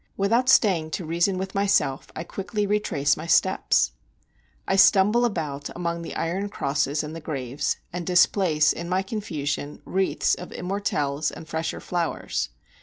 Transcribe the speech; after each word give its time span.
Without 0.17 0.49
staying 0.49 0.89
to 0.89 1.05
reason 1.05 1.37
with 1.37 1.53
myself, 1.53 2.07
I 2.15 2.23
quickly 2.23 2.65
retrace 2.65 3.15
my 3.15 3.27
steps. 3.27 3.91
I 4.67 4.75
stumble 4.75 5.25
about 5.25 5.69
among 5.75 6.01
the 6.01 6.15
iron 6.15 6.49
crosses 6.49 7.03
and 7.03 7.15
the 7.15 7.21
graves, 7.21 7.77
and 7.93 8.03
displace 8.03 8.73
in 8.73 8.89
my 8.89 9.03
confusion 9.03 9.79
wreaths 9.85 10.33
of 10.33 10.49
immortelles 10.53 11.29
and 11.29 11.47
fresher 11.47 11.79
flowers. 11.79 12.49